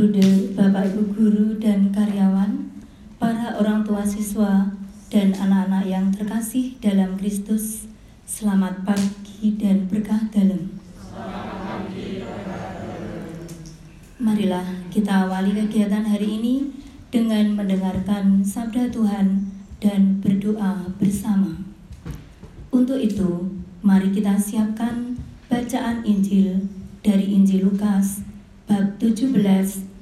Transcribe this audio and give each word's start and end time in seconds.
Brude, 0.00 0.56
Bapak 0.56 0.96
Ibu 0.96 1.12
Guru 1.12 1.46
dan 1.60 1.92
karyawan, 1.92 2.72
para 3.20 3.52
orang 3.60 3.84
tua 3.84 4.00
siswa, 4.00 4.72
dan 5.12 5.36
anak-anak 5.36 5.84
yang 5.84 6.08
terkasih 6.08 6.72
dalam 6.80 7.20
Kristus, 7.20 7.84
selamat 8.24 8.80
pagi 8.88 9.60
dan 9.60 9.84
berkah 9.92 10.24
dalam. 10.32 10.72
Marilah 14.16 14.88
kita 14.88 15.28
awali 15.28 15.52
kegiatan 15.52 16.08
hari 16.08 16.40
ini 16.40 16.72
dengan 17.12 17.60
mendengarkan 17.60 18.40
sabda 18.40 18.88
Tuhan 18.88 19.52
dan 19.84 20.24
berdoa 20.24 20.96
bersama. 20.96 21.60
Untuk 22.72 23.04
itu, 23.04 23.52
mari 23.84 24.08
kita 24.16 24.40
siapkan 24.40 25.20
bacaan 25.52 26.00
Injil 26.08 26.72
dari 27.04 27.36
Injil 27.36 27.68
Lukas 27.68 28.30
bab 28.70 29.02
17 29.02 29.34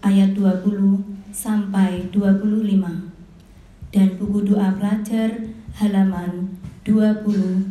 ayat 0.05 0.37
20 0.37 1.01
sampai 1.33 2.05
25 2.13 2.77
dan 3.89 4.09
buku 4.21 4.45
doa 4.45 4.77
pelajar 4.77 5.49
halaman 5.73 6.53
22. 6.85 7.65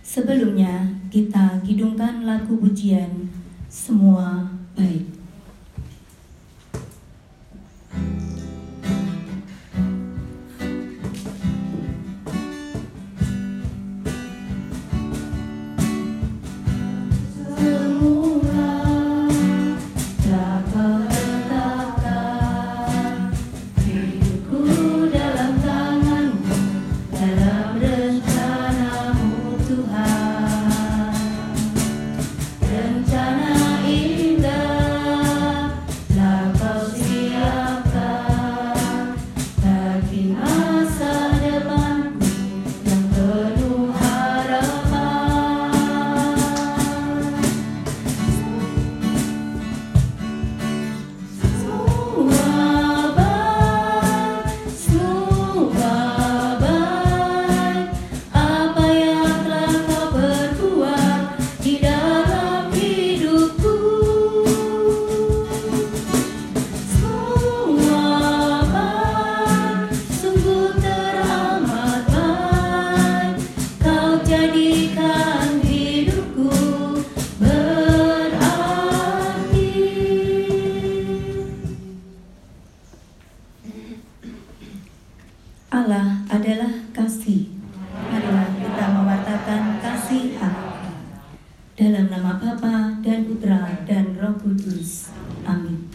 Sebelumnya 0.00 0.88
kita 1.12 1.60
kidungkan 1.60 2.24
lagu 2.24 2.56
pujian 2.56 3.28
semua 3.68 4.48
baik. 4.72 5.23
adalah 86.44 86.76
kasih. 86.92 87.56
Marilah 87.88 88.52
kita 88.52 88.84
mewartakan 88.92 89.80
kasih 89.80 90.36
Allah. 90.36 90.92
Dalam 91.72 92.12
nama 92.12 92.36
Bapa 92.36 93.00
dan 93.00 93.24
Putra 93.24 93.80
dan 93.88 94.12
Roh 94.20 94.36
Kudus. 94.36 95.08
Amin. 95.48 95.88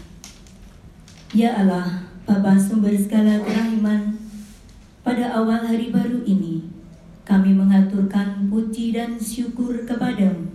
Ya 1.30 1.54
Allah, 1.54 2.02
Bapa 2.26 2.58
sumber 2.58 2.90
segala 2.98 3.38
kerahiman, 3.46 4.18
pada 5.06 5.38
awal 5.38 5.62
hari 5.62 5.94
baru 5.94 6.26
ini, 6.26 6.66
kami 7.22 7.54
mengaturkan 7.54 8.50
puji 8.50 8.90
dan 8.90 9.22
syukur 9.22 9.86
kepadamu 9.86 10.50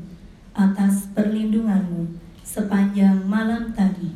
atas 0.51 1.07
perlindunganmu 1.15 2.19
sepanjang 2.43 3.23
malam 3.23 3.71
tadi. 3.71 4.11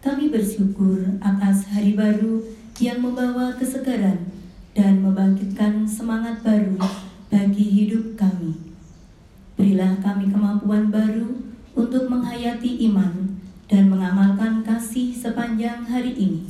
Kami 0.00 0.32
bersyukur 0.32 1.20
atas 1.20 1.68
hari 1.68 1.92
baru 1.92 2.40
yang 2.80 3.04
membawa 3.04 3.52
kesegaran 3.60 4.33
dan 4.74 5.00
membangkitkan 5.00 5.86
semangat 5.86 6.42
baru 6.42 6.74
bagi 7.30 7.62
hidup 7.62 8.18
kami. 8.18 8.58
Berilah 9.54 10.02
kami 10.02 10.28
kemampuan 10.34 10.90
baru 10.90 11.30
untuk 11.78 12.10
menghayati 12.10 12.90
iman 12.90 13.38
dan 13.70 13.86
mengamalkan 13.86 14.66
kasih 14.66 15.14
sepanjang 15.14 15.86
hari 15.86 16.10
ini. 16.18 16.42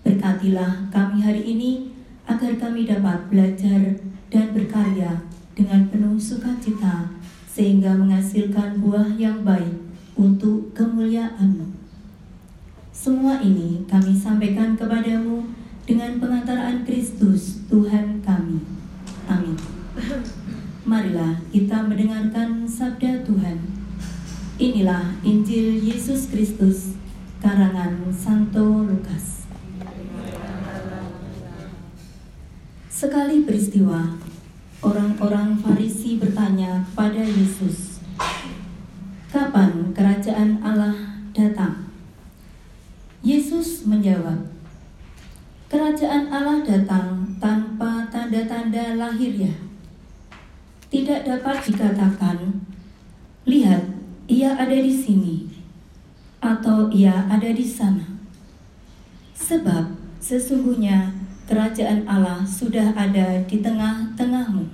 Berkatilah 0.00 0.88
kami 0.88 1.20
hari 1.20 1.44
ini 1.44 1.92
agar 2.24 2.56
kami 2.56 2.88
dapat 2.88 3.28
belajar 3.28 4.00
dan 4.32 4.46
berkarya 4.56 5.20
dengan 5.52 5.92
penuh 5.92 6.16
sukacita 6.16 7.12
sehingga 7.44 7.92
menghasilkan 8.00 8.80
buah 8.80 9.12
yang 9.20 9.44
baik 9.44 9.76
untuk 10.16 10.72
kemuliaanMu. 10.72 11.68
Semua 12.96 13.40
ini 13.44 13.84
kami 13.84 14.16
sampaikan 14.16 14.72
kepadamu 14.72 15.59
dengan 15.90 16.22
pengantaraan 16.22 16.86
Kristus 16.86 17.66
Tuhan 17.66 18.22
kami. 18.22 18.62
Amin. 19.26 19.58
Marilah 20.86 21.42
kita 21.50 21.82
mendengarkan 21.82 22.62
sabda 22.62 23.26
Tuhan. 23.26 23.58
Inilah 24.54 25.18
Injil 25.26 25.82
Yesus 25.82 26.30
Kristus 26.30 26.94
karangan 27.42 28.06
Santo 28.14 28.86
Lukas. 28.86 29.42
Sekali 32.86 33.42
peristiwa, 33.42 34.14
orang-orang 34.86 35.58
Farisi 35.58 36.22
bertanya 36.22 36.86
kepada 36.86 37.26
Yesus, 37.26 37.98
"Kapan 39.34 39.90
kerajaan 39.90 40.62
Allah 40.62 40.94
datang?" 41.34 41.90
Yesus 43.26 43.88
menjawab, 43.90 44.59
Kerajaan 45.70 46.26
Allah 46.34 46.66
datang 46.66 47.38
tanpa 47.38 48.02
tanda-tanda 48.10 48.98
lahirnya. 48.98 49.54
Tidak 50.90 51.22
dapat 51.22 51.62
dikatakan, 51.62 52.66
lihat, 53.46 53.78
ia 54.26 54.50
ada 54.58 54.74
di 54.74 54.90
sini, 54.90 55.46
atau 56.42 56.90
ia 56.90 57.14
ada 57.30 57.54
di 57.54 57.62
sana. 57.62 58.02
Sebab 59.38 59.94
sesungguhnya 60.18 61.14
kerajaan 61.46 62.02
Allah 62.02 62.42
sudah 62.42 62.90
ada 62.90 63.38
di 63.46 63.62
tengah-tengahmu. 63.62 64.66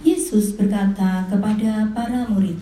Yesus 0.00 0.56
berkata 0.56 1.28
kepada 1.28 1.92
para 1.92 2.24
murid, 2.24 2.56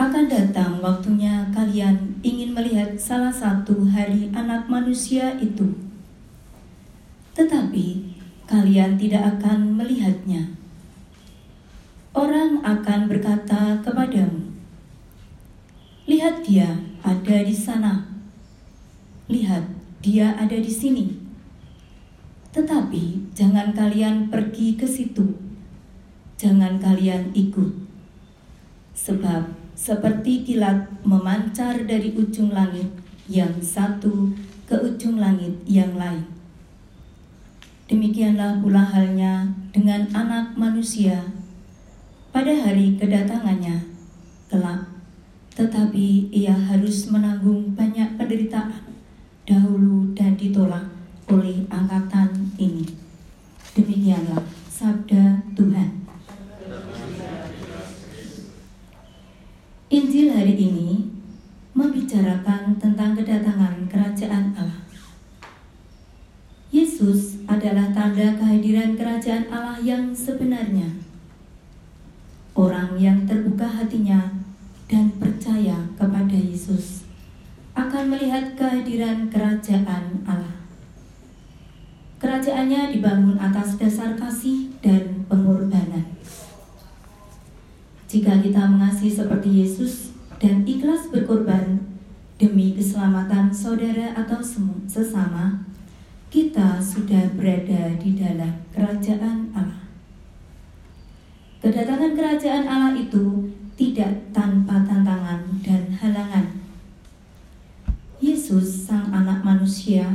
akan 0.00 0.32
datang 0.32 0.80
waktunya 0.80 1.44
kalian 1.52 2.16
ingin 2.24 2.56
melihat 2.56 2.96
salah 2.96 3.28
satu 3.28 3.84
hari 3.84 4.32
anak 4.32 4.64
manusia 4.64 5.36
itu. 5.36 5.76
Tetapi 7.36 8.16
kalian 8.48 8.96
tidak 8.96 9.36
akan 9.36 9.76
melihatnya. 9.76 10.56
Orang 12.16 12.64
akan 12.64 13.12
berkata 13.12 13.84
kepadamu, 13.84 14.48
Lihat 16.08 16.48
dia 16.48 16.80
ada 17.04 17.36
di 17.44 17.52
sana. 17.52 18.08
Lihat 19.28 19.68
dia 20.00 20.32
ada 20.32 20.56
di 20.56 20.72
sini. 20.72 21.12
Tetapi 22.56 23.36
jangan 23.36 23.76
kalian 23.76 24.32
pergi 24.32 24.80
ke 24.80 24.88
situ. 24.88 25.36
Jangan 26.40 26.80
kalian 26.80 27.36
ikut. 27.36 27.84
Sebab 28.96 29.59
seperti 29.80 30.44
kilat 30.44 30.92
memancar 31.08 31.88
dari 31.88 32.12
ujung 32.12 32.52
langit 32.52 32.92
yang 33.32 33.48
satu 33.64 34.28
ke 34.68 34.76
ujung 34.76 35.16
langit 35.16 35.56
yang 35.64 35.96
lain. 35.96 36.20
Demikianlah 37.88 38.60
pula 38.60 38.84
halnya 38.84 39.48
dengan 39.72 40.04
anak 40.12 40.52
manusia 40.52 41.32
pada 42.28 42.52
hari 42.52 43.00
kedatangannya 43.00 43.80
kelak. 44.52 44.84
Tetapi 45.56 46.28
ia 46.28 46.52
harus 46.52 47.08
menanggung 47.08 47.72
banyak 47.72 48.20
penderitaan 48.20 48.84
dahulu 49.48 50.12
dan 50.12 50.36
ditolak 50.36 50.86
oleh 51.26 51.64
angkatan 51.72 52.52
ini. 52.60 52.84
Demikianlah 53.72 54.44
sabda 54.68 55.40
Tuhan. 55.56 55.99
hari 60.40 60.56
ini 60.56 61.04
membicarakan 61.76 62.80
tentang 62.80 63.12
kedatangan 63.12 63.84
kerajaan 63.92 64.56
Allah. 64.56 64.88
Yesus 66.72 67.44
adalah 67.44 67.92
tanda 67.92 68.40
kehadiran 68.40 68.96
kerajaan 68.96 69.52
Allah 69.52 69.76
yang 69.84 70.16
sebenarnya. 70.16 70.96
Orang 72.56 72.96
yang 72.96 73.28
terbuka 73.28 73.68
hatinya 73.68 74.32
dan 74.88 75.12
percaya 75.20 75.76
kepada 76.00 76.32
Yesus 76.40 77.04
akan 77.76 78.08
melihat 78.08 78.56
kehadiran 78.56 79.28
kerajaan 79.28 80.24
Allah. 80.24 80.56
Kerajaannya 82.16 82.96
dibangun 82.96 83.36
atas 83.36 83.76
dasar 83.76 84.16
kasih 84.16 84.72
dan 84.80 85.20
pengorbanan. 85.28 86.16
Jika 88.08 88.40
kita 88.40 88.64
mengasihi 88.64 89.12
seperti 89.12 89.68
Yesus, 89.68 90.10
dan 90.40 90.64
ikhlas 90.64 91.12
berkorban 91.12 91.84
demi 92.40 92.72
keselamatan 92.72 93.52
saudara 93.52 94.16
atau 94.16 94.40
sesama, 94.88 95.68
kita 96.32 96.80
sudah 96.80 97.36
berada 97.36 97.92
di 98.00 98.16
dalam 98.16 98.64
kerajaan 98.72 99.52
Allah. 99.52 99.84
Kedatangan 101.60 102.16
kerajaan 102.16 102.64
Allah 102.64 102.96
itu 102.96 103.52
tidak 103.76 104.32
tanpa 104.32 104.80
tantangan 104.80 105.44
dan 105.60 105.92
halangan. 105.92 106.56
Yesus, 108.16 108.88
Sang 108.88 109.12
Anak 109.12 109.44
Manusia, 109.44 110.08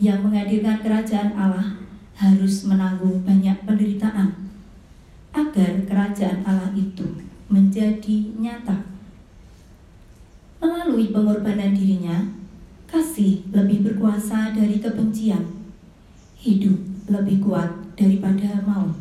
yang 0.00 0.24
menghadirkan 0.24 0.80
kerajaan 0.80 1.36
Allah, 1.36 1.76
harus 2.16 2.64
menanggung 2.64 3.20
banyak 3.28 3.68
penderitaan 3.68 4.32
agar 5.36 5.72
kerajaan 5.84 6.40
Allah 6.48 6.72
itu 6.72 7.04
menjadi 7.52 8.32
nyata. 8.40 8.95
Melalui 10.96 11.12
pengorbanan 11.12 11.76
dirinya, 11.76 12.24
Kasih 12.88 13.44
lebih 13.52 13.84
berkuasa 13.84 14.56
dari 14.56 14.80
kebencian. 14.80 15.44
Hidup 16.40 16.72
lebih 17.12 17.44
kuat 17.44 17.68
daripada 18.00 18.64
maut. 18.64 18.96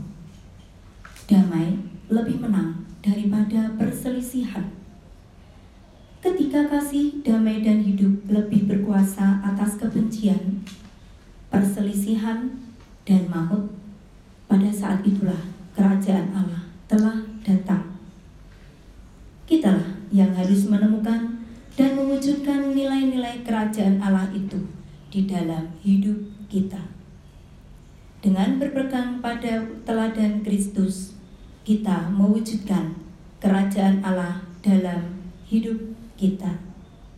Damai 1.24 1.80
lebih 2.12 2.44
menang 2.44 2.84
daripada 3.00 3.72
perselisihan. 3.80 4.68
Ketika 6.20 6.68
kasih, 6.68 7.24
damai, 7.24 7.64
dan 7.64 7.80
hidup 7.80 8.28
lebih 8.28 8.68
berkuasa 8.68 9.40
atas 9.40 9.80
kebencian, 9.80 10.68
perselisihan, 11.48 12.60
dan 13.08 13.24
maut, 13.32 13.72
pada 14.52 14.68
saat 14.68 15.00
itulah 15.08 15.48
kerajaan 15.72 16.28
Allah 16.36 16.68
telah 16.92 17.24
datang. 17.40 17.96
Kitalah 19.48 19.96
yang 20.12 20.36
harus 20.36 20.68
menemukan 20.68 21.36
dan 21.76 21.92
mewujudkan 22.00 22.72
nilai-nilai 23.36 23.44
kerajaan 23.44 24.00
Allah 24.00 24.32
itu 24.32 24.60
di 25.12 25.28
dalam 25.28 25.68
hidup 25.84 26.16
kita. 26.48 26.80
Dengan 28.24 28.58
berpegang 28.58 29.20
pada 29.20 29.62
teladan 29.84 30.42
Kristus, 30.42 31.14
kita 31.68 32.10
mewujudkan 32.10 32.96
kerajaan 33.44 34.00
Allah 34.02 34.42
dalam 34.64 35.20
hidup 35.46 35.78
kita. 36.16 36.64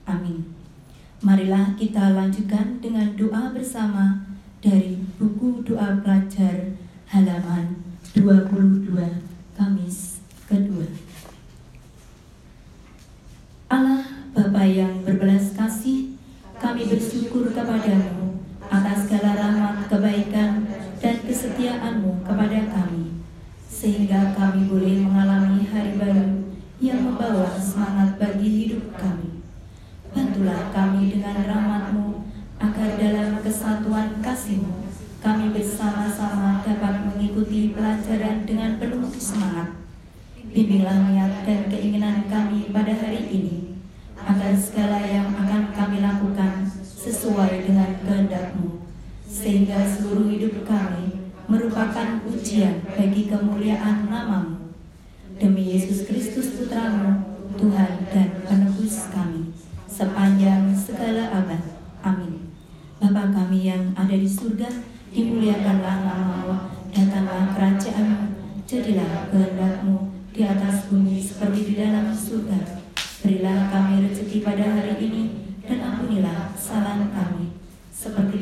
Amin. 0.09 0.57
Marilah 1.21 1.77
kita 1.77 2.13
lanjutkan 2.13 2.81
dengan 2.81 3.13
doa 3.15 3.53
bersama 3.53 4.25
dari 4.59 4.99
buku 5.21 5.63
doa 5.63 6.01
pelajar 6.01 6.75
halaman 7.13 7.77
22 8.13 8.93
Kamis 9.57 10.21
kedua. 10.45 10.85
Allah 13.67 14.17
Bapa 14.37 14.61
yang 14.69 15.01
berbelas 15.01 15.57
kasih, 15.57 16.13
kami 16.61 16.85
bersyukur 16.85 17.49
kepadamu 17.49 18.37
atas 18.69 19.09
segala 19.09 19.33
rahmat, 19.33 19.89
kebaikan, 19.89 20.61
dan 21.01 21.17
kesetiaanmu 21.88 22.28
kepada 22.28 22.60
kami, 22.68 23.24
sehingga 23.63 24.36
kami 24.36 24.68
boleh 24.68 25.07
mengalami 25.07 25.63
hari 25.72 25.95
baru 25.95 26.51
yang 26.84 27.00
membawa 27.00 27.48
semangat 27.56 28.19
bagi 28.19 28.68
hidup 28.68 28.92
kami. 29.00 29.39
Bantulah 30.12 30.68
kami 30.75 31.16
dengan 31.16 31.48
rahmatmu, 31.48 32.28
agar 32.60 32.89
dalam 33.00 33.39
kesatuan 33.39 34.19
kasihmu, 34.19 34.92
kami 35.24 35.56
bersama-sama 35.56 36.60
dapat 36.68 37.07
mengikuti 37.07 37.72
pelajaran 37.72 38.44
dengan 38.44 38.75
penuh 38.75 39.07
semangat. 39.16 39.80
Bimbinglah 40.51 41.07
niat 41.07 41.48
dan 41.48 41.72
keinginan 41.72 42.28
kami 42.28 42.68
pada 42.75 42.92
hari 42.92 43.31
ini, 43.31 43.80
agar 44.19 44.51
segala 44.60 45.00
yang 45.07 45.31
akan 45.31 45.72
kami 45.72 46.04
lakukan 46.04 46.68
sesuai 46.84 47.63
dengan 47.63 47.95
kehendakmu, 48.04 48.84
sehingga 49.24 49.86
seluruh 49.86 50.26
merupakan 52.57 52.74
ujian 52.74 52.81
bagi 52.98 53.30
kemuliaan 53.30 54.09
namamu. 54.09 54.74
Demi 55.38 55.77
Yesus 55.77 56.09
Kristus 56.09 56.57
Putramu, 56.57 57.38
Tuhan 57.54 58.09
dan 58.09 58.42
penebus 58.42 59.13
kami, 59.13 59.54
sepanjang 59.86 60.74
segala 60.74 61.30
abad. 61.38 61.62
Amin. 62.01 62.50
Bapa 62.98 63.30
kami 63.30 63.69
yang 63.69 63.94
ada 63.94 64.18
di 64.18 64.25
surga, 64.25 64.65
dimuliakanlah 65.13 66.01
namamu, 66.01 66.74
datanglah 66.89 67.54
kerajaanmu, 67.54 68.25
jadilah 68.65 69.30
kehendakmu 69.30 70.10
di 70.33 70.42
atas 70.42 70.89
bumi 70.89 71.21
seperti 71.21 71.62
di 71.62 71.74
dalam 71.77 72.10
surga. 72.10 72.57
Berilah 73.21 73.69
kami 73.69 74.10
rezeki 74.10 74.42
pada 74.42 74.65
hari 74.65 74.98
ini 74.98 75.24
dan 75.62 75.77
ampunilah 75.86 76.57
kesalahan 76.57 77.13
kami 77.13 77.53
seperti 77.94 78.37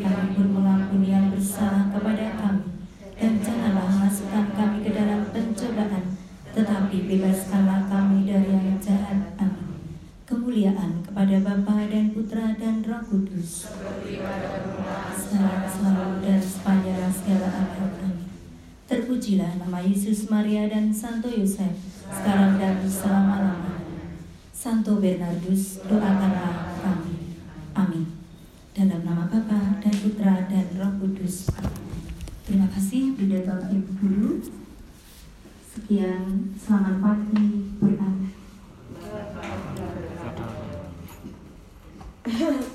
kemuliaan 10.56 11.04
kepada 11.04 11.36
Bapa 11.44 11.84
dan 11.92 12.16
Putra 12.16 12.56
dan 12.56 12.80
Roh 12.80 13.04
Kudus 13.04 13.68
sekarang 15.19 15.68
selalu 15.68 16.24
dan 16.24 16.40
sepanjang 16.40 17.12
segala 17.12 17.52
abad 17.52 17.92
amin 18.00 18.24
terpujilah 18.88 19.60
nama 19.60 19.84
Yesus 19.84 20.32
Maria 20.32 20.72
dan 20.72 20.96
Santo 20.96 21.27
Yosef 21.27 21.75
sekarang 22.08 22.56
dan 22.56 22.80
selama-lamanya 22.88 23.84
Santo 24.56 24.98
Bernardus, 25.03 25.84
doakanlah 25.86 26.80
kami. 26.80 27.38
Amin. 27.75 28.15
Dalam 28.72 29.03
nama 29.03 29.27
Bapa 29.27 29.84
dan 29.84 29.94
Putra 29.94 30.48
dan 30.48 30.72
Roh 30.80 30.96
Kudus. 31.03 31.51
Terima 32.48 32.72
kasih, 32.72 33.13
Bunda 33.13 33.44
Ibu 33.44 33.91
Guru. 34.00 34.39
Sekian, 35.75 36.56
selamat 36.56 36.96
pagi. 37.03 37.25